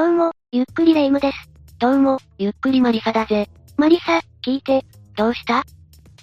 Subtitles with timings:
[0.00, 1.50] どうも、ゆっくりレ夢ムです。
[1.78, 3.50] どうも、ゆっくりマリサだぜ。
[3.76, 4.82] マリサ、聞いて。
[5.14, 5.62] どうした？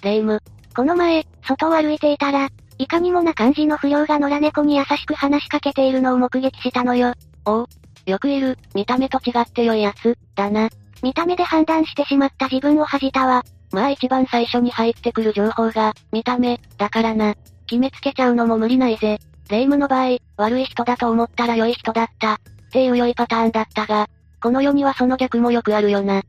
[0.02, 0.40] レ夢ム。
[0.74, 7.14] この前、外を歩いていたら、いかにもな感じの不良が野良猫に優しく話しかけているのを目撃したのよ。
[7.44, 7.66] おう。
[8.04, 10.70] よくいる、見た目と違って良いやつ、だな。
[11.00, 13.44] 見た目で判断してしまった自分を恥じたわ。
[13.70, 17.36] まあ一番最初に入ってくる情報が、見た目、だからな。
[17.68, 19.20] 決めつけちゃうのも無理ないぜ。
[19.48, 22.40] レ夢ムの場合、悪い人だと思ったら良い人だった。
[22.68, 24.08] っていう良いパターンだったが、
[24.40, 26.22] この世にはその逆もよくあるよな。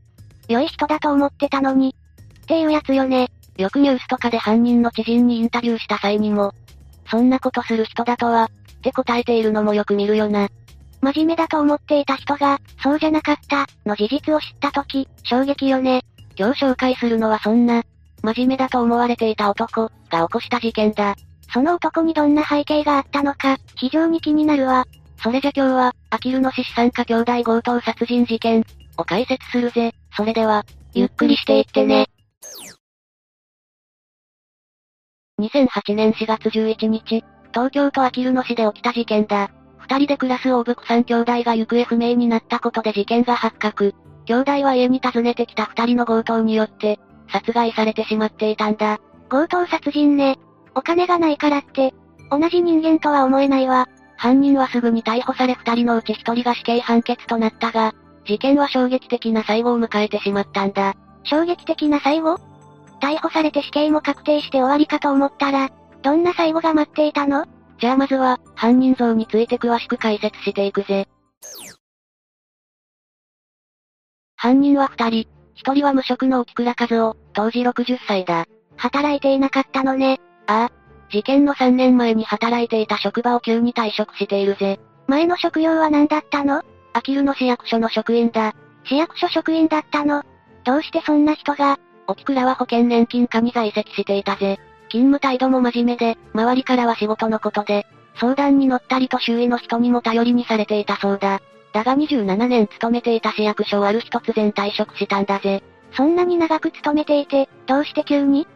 [0.48, 1.94] 良い人だと思ってたのに。
[2.42, 3.30] っていうやつよね。
[3.56, 6.52] よくニュースとかで犯人の知人にインタビューした際にも、
[7.10, 10.48] そんなことする人だとは、って答えているのもよく見るよな。
[11.02, 16.04] 真面目だと思っていた人が、そうじゃなかった、の事実を知ったとき、衝撃よね。
[16.36, 17.82] 今日紹介するのはそんな、
[18.22, 21.14] 真面目だと思われていた男、が起こした事件だ。
[21.52, 24.86] その男にどんな背景があったのか、非常に気になるわ。
[25.22, 28.64] それじゃ今日は、アキルの獅子参加兄弟強盗殺人事件、
[28.96, 29.92] を解説するぜ。
[30.16, 32.06] それでは、ゆっくりしていってね。
[35.40, 39.50] 2008年4月11日、東京都あきる野市で起きた事件だ。
[39.78, 43.94] 二人で暮らす大福さん兄弟が行方不明になったことで事件が発覚。
[44.26, 46.98] 兄弟は家に訪ねてきた二人の強盗によって、
[47.30, 49.00] 殺害されてしまっていたんだ。
[49.28, 50.38] 強盗殺人ね。
[50.74, 51.92] お金がないからって、
[52.30, 53.88] 同じ人間とは思えないわ。
[54.20, 57.94] 犯人はすぐに逮捕され二人のうち一人が死刑判決となったが、
[58.26, 60.94] 事件は衝撃的な最後を迎えてしまったんだ。
[61.24, 62.36] 衝撃的な最後？
[63.00, 65.70] 逮捕されて死刑も確定して終わりかと思ったら、
[66.02, 67.46] どんな最後が待っていたの？
[67.78, 71.08] じゃあまずは、犯人像について詳しく解説していくぜ。
[74.36, 75.28] 犯人は二人。
[75.54, 78.44] 一人は無職の沖倉和夫、当時60歳だ。
[78.76, 80.20] 働いていなかったのね。
[80.46, 80.79] ああ。
[81.10, 84.80] 事件の3年前に働いていた職場を急に退職しているぜ。
[85.06, 86.62] 前の職業は何だったの？
[86.92, 88.54] あきるの市役所の職員だ。
[88.84, 90.22] 市役所職員だったの？
[90.64, 91.78] どうしてそんな人が？
[92.06, 94.58] 沖倉は保険年金課に在籍していたぜ。
[94.88, 97.86] 勤務態度も真面目で、周りからは仕事のことで、
[98.20, 101.40] 相談に乗ったりと周囲の人にも頼りにされていたそうだ。
[101.72, 105.62] だが27年勤めていた市役所をある日突然退職したんだぜ。
[105.92, 108.48] そんなに長く勤めていて、どうして急に？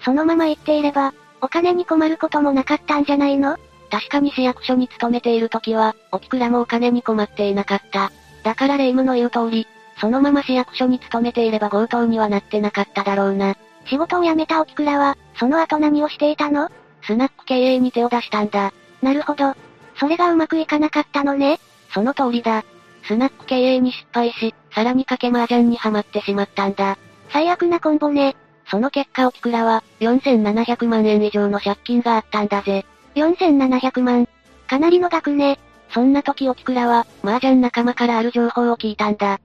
[0.00, 1.12] そのまま言っていれば、
[1.44, 3.58] お金に困ることもなかったんじゃないの？
[3.90, 8.12] 確かに市役所に勤めている時は、沖倉もお金に困っていなかった。
[8.44, 9.68] だから霊夢の言う通り、
[10.00, 13.56] そのまま市役所に勤めていれば強盗にはなってなかっただろうな。
[13.84, 16.70] 仕事を辞めた沖倉は、その後何をしていたの？
[17.02, 18.72] スナック経営に手を出したんだ。
[19.02, 19.54] なるほど。
[20.00, 21.60] それがうまくいかなかったのね。
[21.92, 22.64] その通りだ。
[23.06, 26.96] スナック経営に失敗し、さらに賭け麻雀にはまってしまったんだ。
[27.28, 28.34] 最悪なコンボね。
[28.66, 32.84] その結果沖倉は、4700万円以上の借金があったんだぜ。
[33.14, 34.28] 4700万。
[34.68, 35.58] かなりの額ね。
[35.90, 39.38] そんな時沖倉は、麻雀仲間からある情報を聞いたんだ。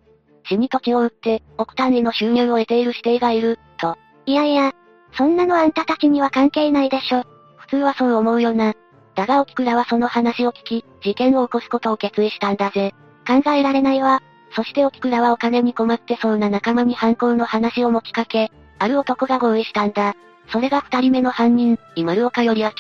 [0.48, 3.98] 市に土地を売って、億単位の収入を得ている指定がいる、と。
[4.26, 4.74] いやいや、
[5.14, 7.24] そんなのあんたたちには関係ないでしょ。
[7.58, 8.74] 普通はそう思うよな。
[9.16, 12.94] だが沖倉はその話を聞き、事件を起こすことを決意したんだぜ。
[13.28, 14.22] 考えられないわ。
[14.56, 20.16] そして沖倉はお金に困ってそうな仲間に犯行の話を持ちかけ、ある男が合意したんだ。
[20.52, 22.72] それが二人目の犯人、今丸岡より明。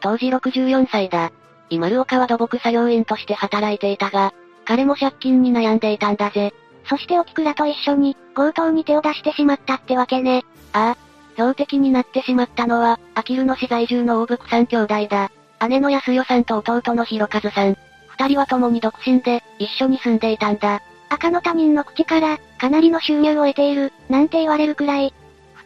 [0.00, 1.32] 当時64歳だ。
[1.70, 4.34] 今丸岡は土木作業員として働いていたが、
[4.66, 6.52] 彼も借金に悩んでいたんだぜ。
[6.88, 10.44] そして沖倉と一緒に、強盗に手を出してしまったってわけね。
[10.72, 11.06] ああ。
[11.34, 15.30] 標的になってしまったのは、あきる野市在住の大福三兄弟だ。
[15.68, 17.76] 姉の安代さんと弟の弘和さん。
[18.08, 20.80] 二人は共に独身で、一緒に住んでいたんだ。
[21.08, 25.14] 赤の他人の口から、かなりの収入を得ている、なんて言われるくらい。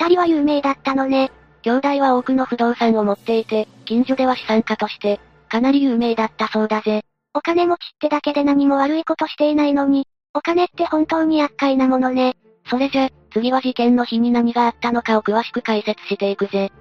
[0.00, 1.30] 二人は有名だったのね。
[1.60, 7.02] 兄弟は多くの不動産を持っていて、近所では資産家として、かなり有名だったそうだぜ。
[7.34, 12.34] お金持ちってだけで何も悪いことしていないのに、お金って本当に厄介なものね。
[12.70, 16.72] それじゃ、次は事件の日に何があったのかを詳しく解説していくぜ。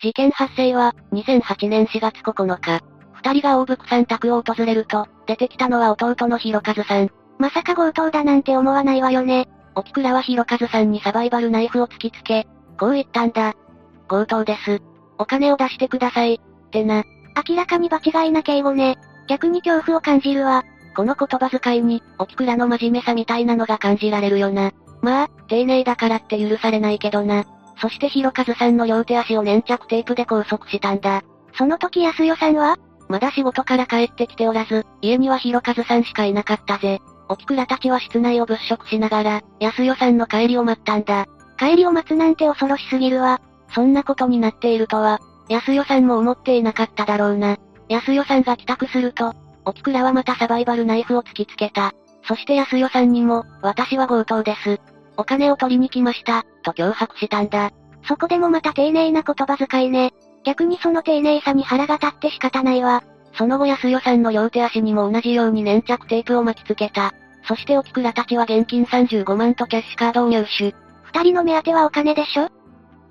[0.00, 2.80] 事件発生は、2008年4月9日。
[3.14, 7.10] 二人が大福さん宅を訪れると、出てきたのは弟の弘和さん。
[7.40, 9.48] まさか強盗だなんて思わないわよね。
[9.78, 12.48] 沖倉は弘和さんにサバイバルナイフを突きつけ、
[12.80, 13.54] こう言ったんだ。
[14.08, 14.82] 強盗です。
[15.18, 16.34] お金を出してください。
[16.34, 17.04] ってな。
[17.48, 18.98] 明らかに場違いな敬語ね。
[19.28, 20.64] 逆に恐怖を感じるわ。
[20.96, 24.72] この言葉遣いに、沖倉の真面目さみたいなのが感じられるよな。
[25.00, 27.44] まあ、丁寧だからって許されないけどな。
[27.80, 31.22] そして弘和さんの両手足を粘着テープで拘束したんだ。
[31.56, 32.76] その時安代さんは
[33.08, 37.00] まだ仕事から帰ってきておらず、家には弘和さんしかいなかったぜ。
[37.28, 41.26] 沖倉たちは室内を物色しながら、安代さんの帰りを待ったんだ。
[41.58, 43.40] 帰りを待つなんて恐ろしすぎるわ。
[43.74, 47.58] そんなことになっているとは、安代さんも思っていなかっただろうな。
[47.88, 49.34] 安代さんが帰宅すると、
[49.64, 51.92] 沖倉はまたサバイバルナイフを突きつけた。
[52.26, 54.80] そして安代さんにも、私は強盗です。
[55.16, 57.72] お金を取りに来ました、と脅迫したんだ。
[58.06, 60.12] そこでもまた丁寧な言葉遣いね。
[60.44, 63.02] 逆にその丁寧さに腹が立って仕方ないわ。
[63.38, 67.14] その後安代さんの両手足にも同じように粘着テープを巻き付けた。
[67.46, 70.74] そして沖倉たちは現金35万とキャッシュカードを入手。
[71.04, 72.50] 二人の目当てはお金でしょ？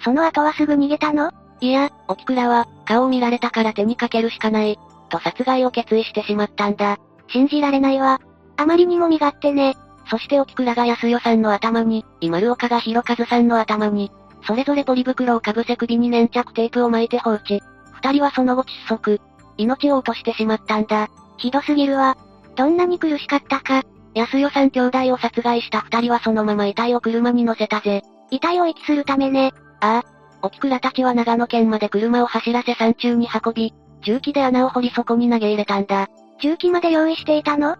[0.03, 1.31] その後はすぐ逃げたの？
[1.61, 4.77] いや、沖倉は、顔を見られたから手にかけるしかない、
[5.09, 6.99] と殺害を決意してしまったんだ。
[7.29, 8.19] 信じられないわ。
[8.57, 9.75] あまりにも身勝手ね。
[10.09, 14.11] そして沖倉が安代さんの頭に、今丸岡が広和さんの頭に、
[14.45, 17.61] それぞれポリ袋をかぶせ首に粘着テープを巻いて放置。
[17.93, 19.21] 二人はその後窒息。
[19.57, 21.09] 命を落としてしまったんだ。
[21.37, 22.17] ひどすぎるわ。
[22.55, 23.83] どんなに苦しかったか。
[24.13, 28.01] 安代さん兄弟を殺害した二人はそのまま遺体を車に乗せたぜ。
[28.31, 29.53] 遺体を遺棄するためね。
[29.79, 30.17] ああ。
[30.41, 36.07] 沖倉たちは長野県まで車を走らせ山中に運び、重機で穴を掘りそこに投げ入れたんだ。
[36.41, 37.75] 重機まで用意していたの？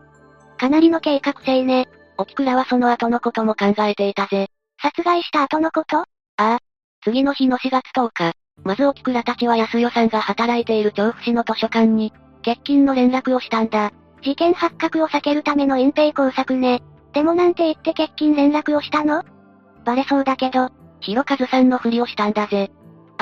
[0.58, 1.88] かなりの計画性ね。
[2.18, 4.48] 沖倉はその後のことも考えていたぜ。
[4.82, 6.00] 殺害した後のこと？
[6.00, 6.06] あ
[6.38, 6.60] あ。
[7.04, 8.34] 次の日の4月10日、
[8.64, 12.14] まず沖倉たちは安代さんが働いている調布市の図書館に、
[12.44, 13.92] 欠勤の連絡をしたんだ。
[14.22, 16.82] 事件発覚を避けるための隠蔽工作ね。
[17.14, 19.24] でもなんて言って欠勤連絡をしたの？
[19.86, 20.70] バレそうだけど、
[21.00, 22.72] 広和さんのふりをしたんだぜ。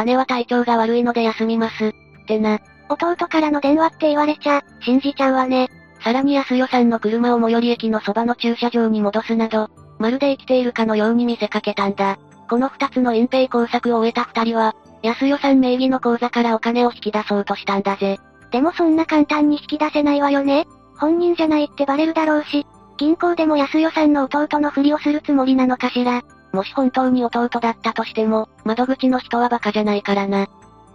[0.06, 1.88] 姉は体調が悪いので休みます。
[1.88, 2.60] ってな。
[2.90, 5.70] 弟からの電話って言われちゃ、信じちゃうわね。
[6.04, 12.18] さらに安代さんの車を最寄り駅のそばの駐車場に戻すなど、まるで生きているかのように見せかけたんだ。
[12.50, 18.20] この二つの隠蔽工作を終えた二人は、安代さん名義の口座からお金を引き出そうとしたんだぜ。
[18.52, 20.68] でもそんな簡単に引き出せないわよね。
[20.98, 22.66] 本人じゃないってバレるだろうし、
[22.98, 26.22] 銀行でも安代さんの弟のふりをするつもりなのかしら。
[26.54, 30.48] もし本当に弟だったとしても、窓口の人はバカじゃないからな。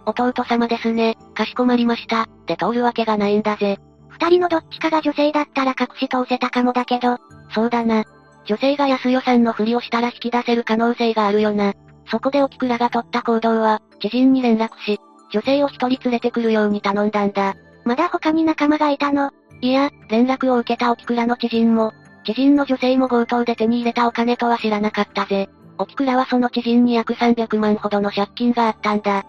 [0.05, 3.77] 弟様ですね、かしこまりました、って通るわけがないんだぜ。
[4.09, 7.17] 二人のどっちかが女性だったら隠し通せたかもだけど。
[7.53, 8.03] そうだな。
[8.45, 11.73] 女性が安代さんのふりをしたら引き出せる可能性があるよな。
[12.09, 14.99] そこで沖倉が取った行動は、知人に連絡し、
[15.31, 17.55] 女性を一人連れてくるように頼んだんだ。
[17.85, 19.31] まだ他に仲間がいたの？
[19.61, 21.93] いや、連絡を受けた沖倉の知人も、
[22.25, 25.49] 知人の女性も強盗で手に入れたお金とは知らなかったぜ。
[25.77, 29.23] 沖倉はその知人に約300万ほどの借金があったんだ。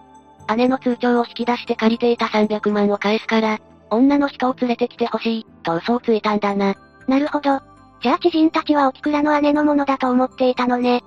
[0.55, 3.59] 姉の通帳を引き出して借りていた300万を返すから、
[3.89, 6.75] 女の人を連れてきてほしい、と嘘をついたんだな。
[7.07, 7.61] なるほど。
[8.01, 11.01] じゃあ知人たちは沖倉の姉のものだと思っていたのね。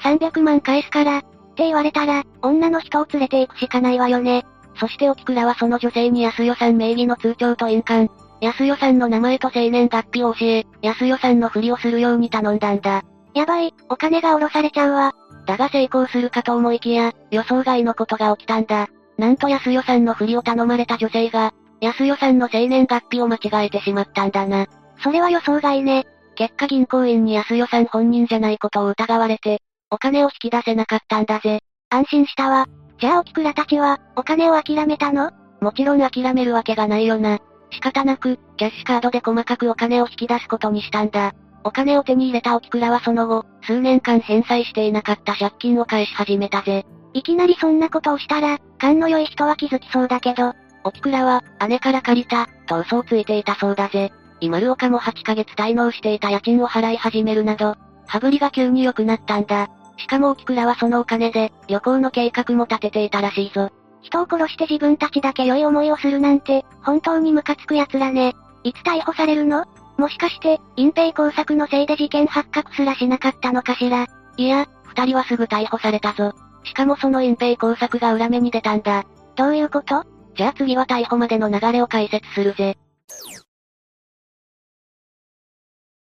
[0.00, 1.22] 300万返すから、
[1.60, 4.46] って言われたら、女の人を連れて行くしかないわよね。
[4.76, 8.10] そして沖倉はその女性に安代さん名義の通帳と印鑑、
[8.40, 13.02] 安代さんの名前と生年月日を教え、安代さんのふりをするように頼んだんだ。
[13.34, 15.12] やばい、お金が下ろされちゃうわ。
[15.44, 18.88] だが成功するかと思いきや、予想外のことが起きたんだ。
[19.18, 21.52] なんと安代さんのふりを頼まれた女性が、
[21.82, 24.66] 安代さんの生年月日を間違えてしまったんだな。
[25.02, 26.06] それは予想外ね。
[26.36, 29.60] 結果銀行員に安代さん本人じゃないことを疑われて、
[29.92, 31.60] お金を引き出せなかったんだぜ。
[31.90, 32.66] 安心したわ。
[33.00, 35.32] じゃあ沖倉たちは、お金を諦めたの？
[35.60, 37.38] もちろん諦めるわけがないよな。
[37.72, 41.32] 仕方なく、キャッシュカードで細かくお金を引き出すことにしたんだ。
[41.64, 46.86] お金を手に入れた沖倉はその後、数年間返済していなかった借金を返し始めたぜ。
[47.12, 50.54] いきなりそんなことをしたら、勘の良い人は気づきそうだけど、
[50.84, 54.12] 沖倉は、姉から借りた、と嘘をついていたそうだぜ。
[54.40, 57.74] 今丸岡も8ヶ月滞納していた家賃を払い始めるなど、
[58.06, 59.68] 羽振りが急に良くなったんだ。
[60.00, 63.70] しかも沖倉はそのお金で、旅行の計画も立てていたらしいぞ。
[64.02, 68.34] 人を殺して自分たちだけ良い思いをするなんて、本当にムカつく奴らね。
[68.64, 69.66] いつ逮捕されるの？
[69.98, 74.06] もしかして、隠蔽工作のせいで事件発覚すらしなかったのかしら？
[74.38, 76.32] いや、二人はすぐ逮捕されたぞ。
[76.64, 79.04] しかもその隠蔽工作が裏目に出たんだ。
[79.36, 80.04] どういうこと？
[80.34, 82.78] じゃあ次は逮捕までの流れを解説するぜ。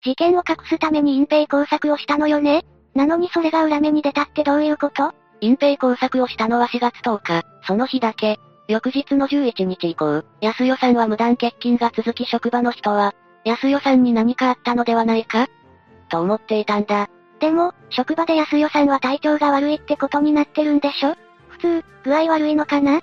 [0.03, 2.63] 事件を隠すために隠蔽工作をしたのよね？
[2.97, 5.13] なのにそれが裏目に出たってどういうこと？
[5.39, 8.39] 隠蔽工作をしたのは4月10日、その日だけ。
[8.67, 13.13] 翌日の11日以降、安代さんは無断欠勤が続き職場の人は、
[13.45, 15.47] 安代さんに何かあったのではないか？
[16.09, 17.07] と思っていたんだ。
[17.39, 21.15] でも、職場で安代さんは体調が悪いってことになってるんでしょ？
[21.49, 22.97] 普通、具合悪いのかな？
[22.97, 23.01] っ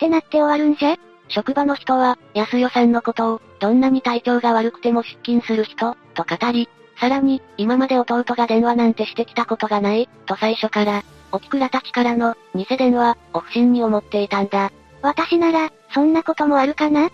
[0.00, 0.96] てなって終わるんじゃ。
[1.28, 6.68] 職場の人は、安代さんのことを、どんなに体調が悪くても出勤する人、と語り、
[7.00, 14.72] さらに、今まで弟が電話なんてしてきたことがない、と最初から、沖倉たちからの、偽電話、を不審に思っていたんだ。
[15.02, 17.10] 私なら、そんなこともあるかな？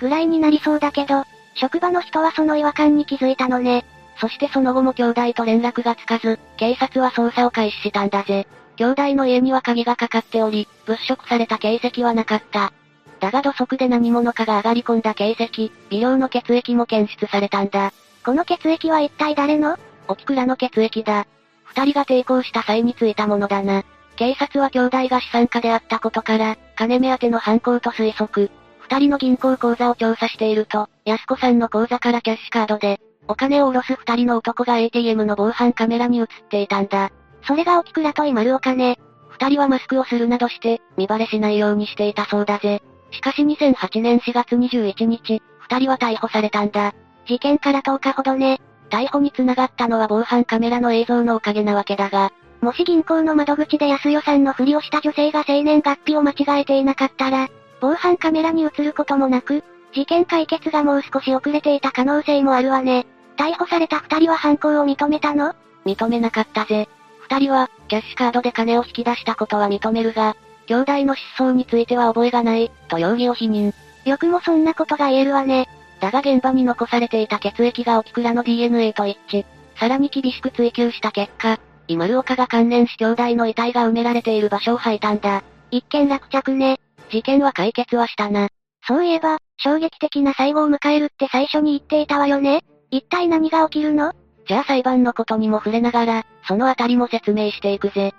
[0.00, 3.84] ぐらいになりそうだけど、職場の人はその違和感に気づいたのね。
[4.20, 8.46] そしてその後も兄弟と連絡がつかず、警察は捜査を開始したんだぜ。
[8.76, 12.72] 兄弟の家には鍵がかかっており、物色された形跡はなかった。
[13.20, 17.92] だが土足で何者かが上がり込んだ形跡、微量の血液も検出されたんだ。
[18.24, 19.76] この血液は一体誰の？
[20.08, 21.26] 沖倉の血液だ。
[21.64, 23.84] 二人が抵抗した際についたものだな。
[24.16, 28.50] 警察は兄弟が資産家であったことから、金目当ての犯行と推測。
[28.80, 37.10] 二人の銀行口座を調査していると、安子さんの口座からキャッシュカードで、お金を下ろす二人の男が ATM の防犯カメラに映っていたんだ。
[37.46, 38.98] それが沖倉と今るお金。
[39.30, 42.82] 二人はマスクをするなどして、見バレしないようにしていたそうだぜ。
[43.10, 46.94] しかし2008年4月21日、二人は逮捕されたんだ。
[47.26, 48.60] 事件から10日ほどね。
[48.90, 57.48] 逮捕に繋がったのは防犯カメラの映像のおかげなわけだが、もし銀行の窓口で安代さんのふりをした女性が生年月日を間違えていなかったら、
[57.80, 63.06] 防犯カメラに映ることもなく、事件解決がもう少し遅れていた可能性もあるわね。
[63.36, 65.54] 逮捕された二人は犯行を認めたの？
[65.84, 66.88] 認めなかったぜ。
[67.28, 73.72] 二人は、キャッシュカードで金を引き出したことは認めるが、兄弟の失踪については覚えがない、と容疑を否認。
[74.04, 75.68] よくもそんなことが言えるわね。
[76.04, 79.46] だが現場に残されていた血液が沖倉の DNA と一致。
[79.80, 81.58] さらに厳しく追及した結果、
[81.88, 85.42] 今丸岡が関連し兄弟の遺体が埋められている場所を吐いたんだ。
[85.70, 86.78] 一件落着ね。
[87.10, 88.48] 事件は解決はしたな。
[88.86, 92.60] そういえば、衝撃的な最後を迎えるって最初に言っていたわよね。
[92.90, 94.12] 一体何が起きるの？
[94.46, 98.12] じゃあ裁判のことにも触れながら、そのあたりも説明していくぜ。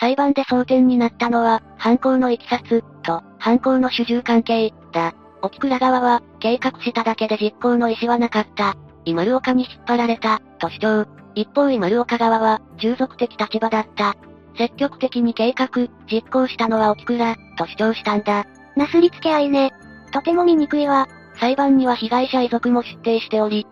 [0.00, 5.14] 裁判で争点になったのは、犯行の経緯と、犯行の主従関係、だ。
[5.42, 8.76] 沖倉側は、計画しただけで実行の意思はなかった。
[9.04, 11.06] 今丸岡に引っ張られた、と主張。
[11.34, 14.14] 一方今丸岡側は、従属的立場だった。
[14.56, 15.68] 積極的に計画、
[16.10, 18.46] 実行したのは沖倉、と主張したんだ。
[18.76, 19.72] なすりつけ合いね。
[20.12, 21.08] とても醜いわ。
[21.40, 23.66] 裁判には被害者遺族も出廷しており、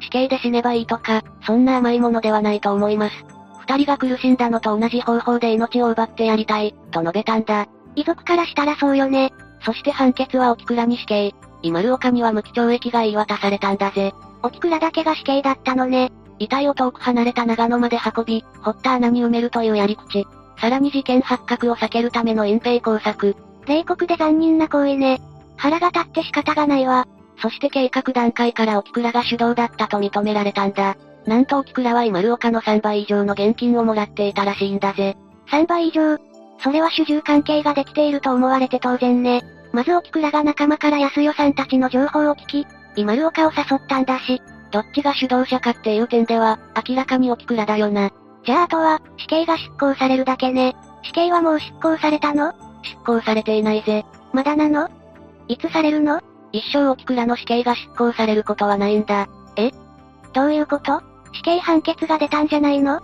[0.00, 3.41] 死刑で死ねばいいとか、そんな甘いものではないと思います。
[3.66, 7.68] 二人が苦しんだのと同じ方法で命を奪ってやりたい、と述べたんだ。
[7.94, 9.32] 遺族からしたらそうよね。
[9.64, 11.32] そして判決は沖倉に死刑。
[11.62, 14.12] 今丸岡には無期懲役が言い渡されたんだぜ。
[14.42, 16.10] 沖倉だけが死刑だったのね。
[16.40, 20.26] 遺体を遠く離れた長野まで運び、掘った穴に埋めるというやり口。
[20.60, 23.36] さらに事件発覚を避けるための隠蔽工作。
[23.66, 25.20] 冷酷で残忍な行為ね。
[25.56, 27.06] 腹が立って仕方がないわ。
[27.40, 30.96] そして計画段階から沖倉が主導だったと認められたんだ。
[31.26, 35.16] なんと沖倉は今丸岡の3倍以上の現金をもらっていたらしいんだぜ。
[35.50, 36.18] 3倍以上？
[36.58, 39.42] それは主従関係ができていると思われて当然ね。
[39.72, 48.10] まず沖倉が仲間から安代さんたちの情報を聞き、今丸岡を誘ったんだし、どっちが主導者かっていう点では、明らかに沖倉だよな。
[48.44, 50.74] じゃああとは、死刑が執行されるだけね。
[51.02, 52.52] 死刑はもう執行されたの？
[52.82, 54.04] 執行されていないぜ。
[54.32, 54.88] まだなの？
[55.48, 56.20] いつされるの？
[56.52, 59.28] 一生沖倉の死刑が執行されることはないんだ。
[59.56, 59.70] え？
[60.32, 61.02] どういうこと？
[61.32, 63.00] 死刑判決が出たんじゃないの？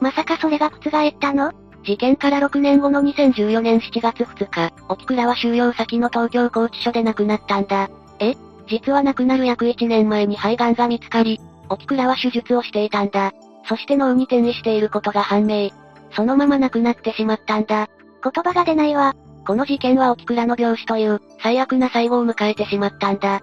[0.00, 1.52] まさかそれが覆ったの？
[1.84, 7.90] 事件から6年後の2014年7月2日、沖倉は収容先の東京拘置所で亡くなったんだ。
[8.20, 8.34] え？
[8.68, 13.32] 実は亡くなる約1年前に肺がんが見つかり、沖倉は手術をしていたんだ。
[13.68, 15.70] そして脳に転移していることが判明。
[16.14, 17.88] そのまま亡くなってしまったんだ。
[18.22, 19.14] 言葉が出ないわ。
[19.46, 23.40] この事件は沖倉の病死という、最悪な最後を迎えてしまったんだ。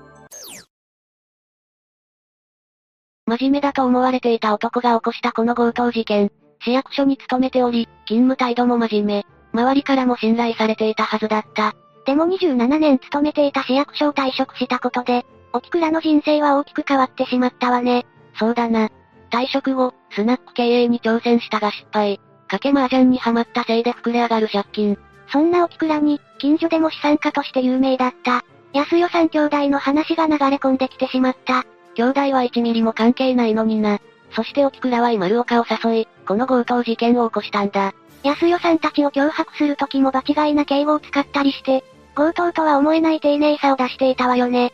[3.30, 6.32] 真面目だと思われていた男が起こしたこの強盗事件。
[6.62, 9.26] 市役所に勤めており、勤務態度も真面目。
[9.54, 11.76] 周りからも信頼されていたはずだった。
[12.06, 18.08] でも27年勤めていた市役所を退職したことで、沖倉の人生は大きく変わってしまったわね。
[18.40, 18.90] そうだな。
[19.32, 22.20] 退職後、スナック経営に挑戦したが失敗。
[22.50, 24.98] 賭け麻雀にはまったせいで膨れ上がる借金。
[25.32, 28.44] そんな沖倉に、近所でも資産家として有名だった。
[28.74, 31.66] 安代さん兄弟の話が流れ込んできてしまった。
[31.96, 34.00] 兄弟は1ミリも関係ないのにな。
[34.32, 37.94] そして沖倉は今丸岡を誘い、この強盗事件を起こしたんだ。
[38.24, 41.84] 安代さんたちを脅迫する時も場違いな敬語を使ったりして、
[42.16, 44.74] 強盗とは思えない丁寧さを出していたわよね。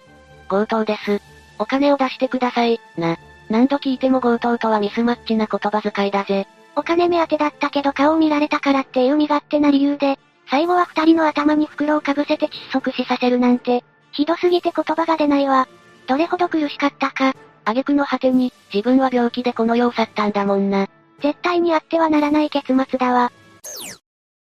[0.50, 1.22] 強盗です。
[1.60, 3.17] お金を出してください、な。
[3.50, 6.48] 何度聞いても強盗とはミスマッチな言葉遣いだぜ。
[6.75, 10.19] お金目当てだったけど顔を見られたからっていう身勝手な理由で、
[10.50, 15.67] 最後は二人の頭に袋をかぶせて窒息死させるなんて、ひどすぎて言葉が出ないわ。
[16.07, 17.33] どれほど苦しかったか。
[17.65, 20.88] 挙句の果てに、自分は病気でこの世を去ったんだもんな。
[21.21, 23.31] 絶対にあってはならない結末だわ。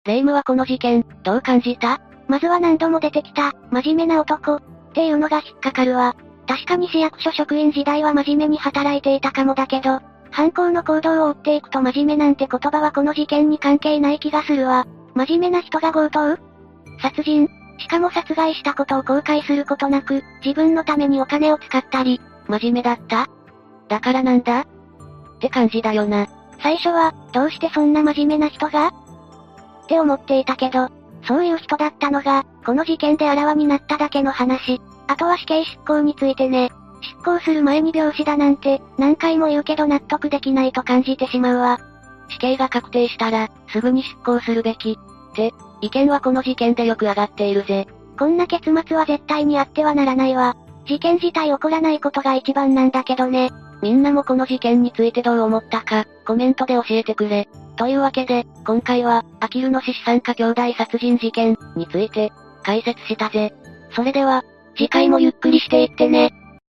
[0.05, 2.01] レイムはこの事件、どう感じた？
[2.29, 6.15] まずは何度も出てきた、真面目な男、っていうのが引っかかるわ。
[6.47, 14.87] 確かに市役所職員時代は真面目に働いていたかもだけど、犯行の行動を追っていくと真面目なんて言葉はこの事件に関係ない気がするわ。
[15.15, 16.37] 真面目な人が強盗？
[17.01, 17.49] 殺人？
[17.79, 23.29] しかも殺害したことを後悔することなく、自分のためにお金を使ったり、真面目だった？
[23.89, 24.61] だからなんだ？
[24.61, 24.67] っ
[25.41, 26.27] て感じだよな。
[26.63, 28.89] 最初は、どうしてそんな真面目な人が？
[28.89, 28.93] っ
[29.89, 30.89] て思っていたけど、
[31.27, 34.81] そういう人だったのが、この事件であらわになっただけの話。
[35.07, 36.71] あとは死刑執行についてね。
[37.03, 41.79] 執行する前に病死だなんて、何回も言うけど納得できないと感じてしまうわ。
[42.31, 44.99] 死刑が確定したら、すぐに執行するべき。
[45.35, 47.87] って、意見はこの事件でよく上がっているぜ。
[48.19, 50.57] こんな結末は絶対にあってはならないわ。
[50.87, 53.51] 事件自体起こらないことが一番なんだけどね。
[53.83, 57.49] みんなもこの事件についてどう思ったか、コメントで教えてくれ。
[57.77, 63.53] というわけで、今回は、アキルの獅子参加兄弟殺人事件について、解説したぜ。
[63.95, 64.45] それでは、
[64.77, 66.33] 次回もゆっくりしていってね。